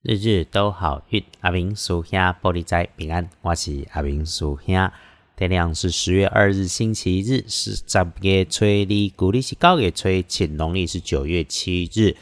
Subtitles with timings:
[0.00, 4.88] 日日都好运，阿明属兄玻璃仔平安，我是阿明属兄。
[5.36, 12.14] 天亮是十月二日星期日，是十月初二，古历是九月初七，农历是九月七日，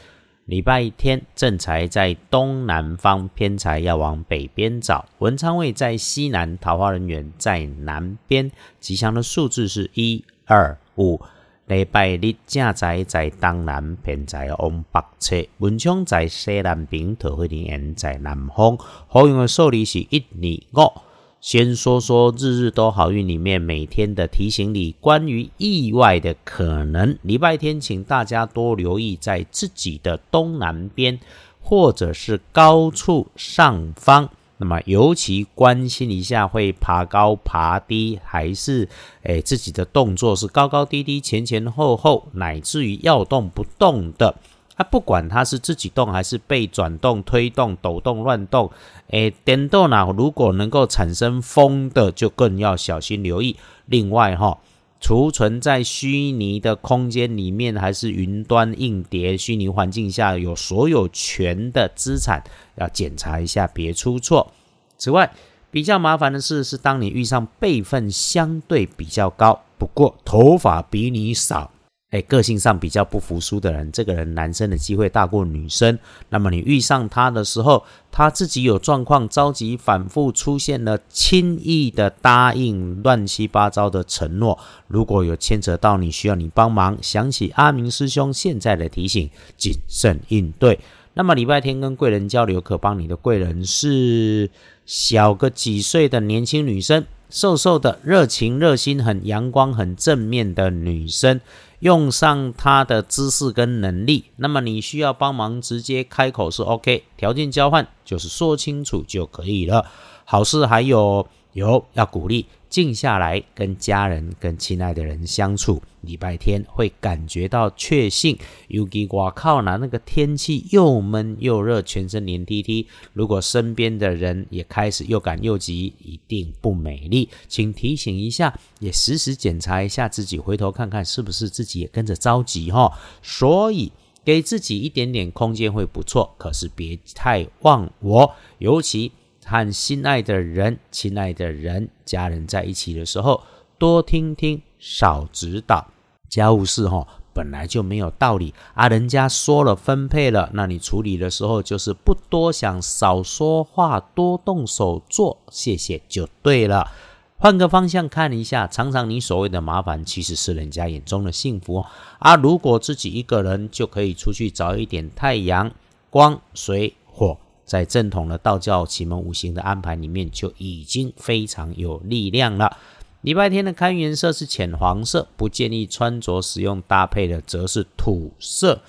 [0.45, 1.21] 礼拜天。
[1.35, 5.07] 正财在东南方，偏财要往北边找。
[5.19, 8.51] 文昌位在西南，桃花人员在南边。
[8.79, 11.21] 吉祥的数字是一二五。
[11.67, 18.77] 礼拜日正在在东南，偏在往北侧，文昌在西南边，桃花人缘在南方。
[19.09, 20.23] 好运的数字是一
[20.71, 20.93] 二五。
[21.41, 27.17] 先说说日日都好运里面每天的提醒里，关于意外的可能。
[27.21, 31.19] 礼拜天，请大家多留意在自己的东南边，
[31.61, 34.29] 或者是高处上方。
[34.57, 38.89] 那么尤其关心一下，会爬高爬低，还是
[39.23, 44.35] 诶自己的动作是高高低低、前前后后，乃至于要动不动的。
[44.75, 48.71] 啊，不管它是自己动还是被转动、推动、抖动、乱动，
[49.09, 53.55] 诶，电动呢，如果能够产生风的，就更要小心留意。
[53.87, 54.59] 另外哈，
[54.99, 62.43] 储存在虚拟的空间里面，还是云端硬碟、虚拟环境下有所有权的资产，
[62.75, 64.51] 要检查一下，别出错。
[64.97, 65.31] 此外，
[65.69, 71.71] 比较麻烦的事是，当你遇上辈分相对比较高，不过头发比你少。
[72.11, 75.99] 哎，个性上比较不服输的人，这个人男生的机会大过女生。
[76.29, 84.57] 那么你遇上他的时候，他自己有状况，着急，反复出现了轻易的答应、乱七八糟的承诺。
[84.87, 90.79] 如果有牵扯到你需要你帮忙，想起阿明师兄现在的提醒，谨慎应对。
[91.17, 94.51] 那么礼拜天跟贵人交流，可帮你的贵人是
[94.85, 101.41] 小个几岁的年轻女生，瘦瘦的，热情、热心、很阳光、很正面的女生。
[101.79, 109.83] 用上他的知识跟能力，那么你需要帮忙，直接开口是 OK，条件交换就是说清楚就可以了。
[110.23, 112.45] 好事还有有要鼓励。
[112.69, 115.81] 静下来，跟家人、跟亲爱的人相处。
[116.01, 118.37] 礼拜天会感觉到确信。
[118.67, 122.85] 尤其我靠呢，那个天气又闷又热，全身黏滴滴。
[123.13, 127.29] 如果身边的人也开始又赶又急，一定不美丽。
[127.47, 132.91] 请提醒一下，也时时检查一下自己，回头看看是不是自己也跟着着急哈。
[133.23, 133.89] 所以
[134.25, 139.13] 给自己一点点空间会不错，可是别太忘我，尤其。
[139.47, 143.41] 和心爱的人、亲爱的人、家人在一起的时候，
[143.77, 145.87] 多听听，少指导。
[146.27, 148.89] 家务事哈，本来就没有道理啊。
[148.89, 156.91] 人家说了分配了，那你处理的时候就是不多想，少说话，多动手做，谢谢就对了。
[157.37, 161.85] 换个方向看一下，常常你所谓的麻烦，其实是人家眼中的幸福
[162.19, 162.35] 啊。
[162.35, 165.71] 如果自己一个人就可以出去找一点太阳、
[166.09, 167.37] 光、水、火。
[167.67, 172.77] 在正统的道教奇门五行的安排里面，就已经非常有力量了。
[173.21, 178.81] 礼拜天的开运颜色是浅黄色，不建议穿着使用搭配的则是土色。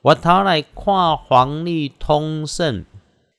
[0.00, 2.84] 我头来看黄历通胜，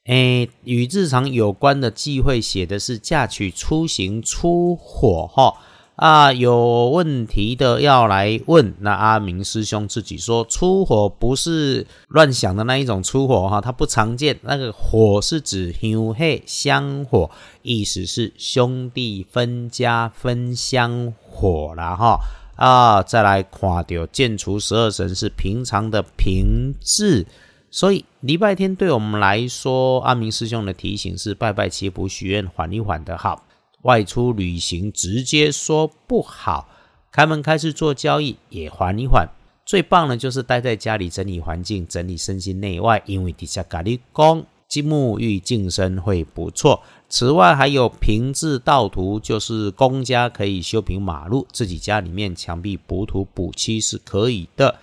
[0.06, 5.56] 诶，与日常有关的忌讳写的是嫁娶、出行、出火哈。
[5.96, 8.74] 啊，有问题的要来问。
[8.80, 14.40] 那阿明师兄自己说，出火不是乱想的那一种出火哈，它不常见。
[14.42, 17.30] 那个火是指香黑香火，
[17.62, 22.20] 意思是兄弟分家分香火了哈。
[22.56, 27.26] 啊，再来看掉剑除十二神是平常的平治，
[27.70, 33.44] 所以礼拜天对我们来说，阿明师兄的提醒是拜拜祈福许愿，缓一缓的好。
[33.84, 36.68] 外出旅行直接说不好，
[37.12, 39.28] 开门开市做交易也缓一缓。
[39.66, 46.82] 最棒的就是待在家里整理环境，整理身心内外，因为底下咖喱工金木玉净身会不错。
[47.08, 54.80] 此外还有平治道图，就是公家可以修平马路，自己家里面墙壁补土补漆是可以的。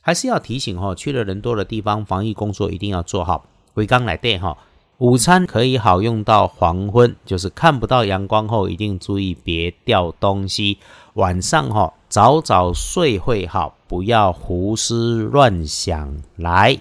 [0.00, 3.46] 还是要提醒哈，去了人多的地方，防疫工作一定要做好。
[3.74, 4.58] 回刚来电哈。
[5.00, 10.76] 午餐可以好用到黄昏，就是看不到阳光后，一定注意别掉东西。
[11.14, 16.14] 晚上哈，早早睡会好，不要胡思乱想。
[16.36, 16.78] 来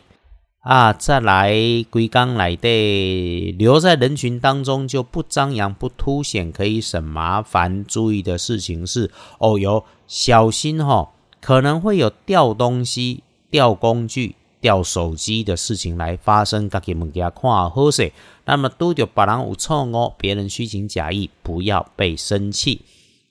[0.60, 1.54] 啊，再来
[1.90, 7.86] 归刚来的，留在人群当中就不张扬不凸显，可以省麻烦。
[7.86, 14.36] 注意的事情是哦，有小心哈，可能会有掉东西、掉工具。
[14.62, 18.12] 掉手机的事情来发生，家己物件看好势。
[18.46, 22.82] 那么都着别人有错哦，别人虚情假意，不要被生气。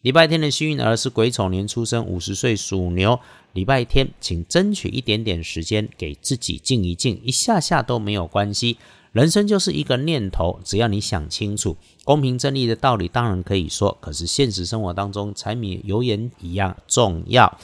[0.02, 3.18] 礼拜天的幸运儿是癸丑年出生，五十岁属牛。
[3.52, 8.78] 礼拜天，请争取一点点时间给自己静一静，一下下都没有关系。
[9.10, 17.58] 人生就是一个念头，只要你想清楚，公平正义的道理当然可以说，可是现实生活当中，柴米油盐一样重要。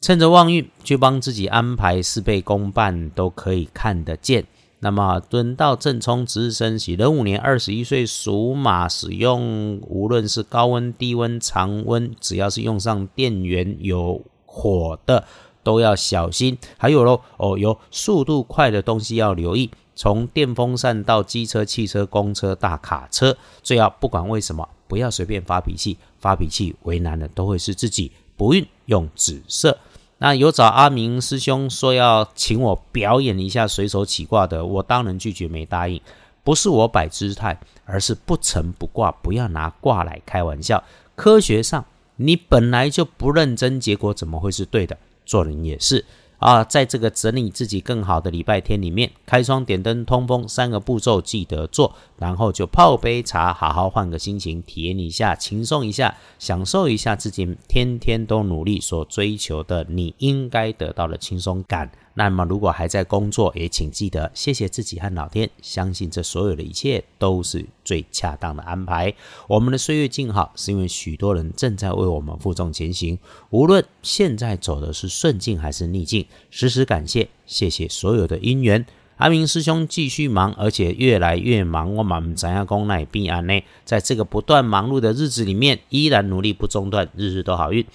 [0.00, 4.46] 趁着旺运去帮自己安排事倍功半，都可以看得见。
[4.78, 15.24] 那么轮到正冲值日生喜，壬午年二十一岁属马，使用无论是高温、低温、常温，只要是用上电源有火的，
[15.64, 16.56] 都要小心。
[16.76, 28.12] 还有喽，哦，有速度快的东西要留意，从电风扇到机车、汽车、公车、大卡车，最好不管为什么，不要随便发脾气，发脾气为难的都会是自己。
[28.38, 29.78] 不运用紫色。
[30.16, 36.00] 那有找阿明师兄说要请我表演一下随手起卦的，我当然拒绝没答应。
[36.42, 40.82] 不是我摆姿态，而是不成不卦，不要拿卦来开玩笑。
[41.14, 41.84] 科学上，
[42.16, 44.96] 你本来就不认真，结果怎么会是对的？
[45.26, 46.04] 做人也是。
[46.38, 61.90] 啊，在这个整理自己更好的礼拜天里面，开窗、点灯、通风三个步骤记得做，然后就泡杯茶，好好换个心情，体验一下，轻松一下，享受一下自己天天都努力所追求的你应该得到的轻松感。
[62.18, 69.14] 那么，如果还在工作，也请记得谢谢自己和老天，相信这所有的一切都是最恰当的安排。
[69.46, 73.16] 我们的岁月静好，是因为许多人正在为我们负重前行。
[73.50, 78.84] 无论现在走的是顺境还是逆境，时时感谢，谢谢所有的因缘。
[79.18, 81.94] 阿明师兄继续忙，而且越来越忙。
[81.94, 83.62] 我们怎样公乃必安呢？
[83.84, 87.86] 在这个不断忙碌的日子里面，依然努力不中断，日日都好运。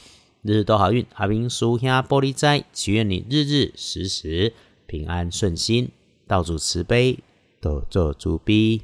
[0.44, 4.52] 日日都好运，阿明叔兄玻璃斋，祈愿你日日时时
[4.86, 5.90] 平安顺心，
[6.28, 7.20] 道主慈悲，
[7.62, 8.84] 多做主逼。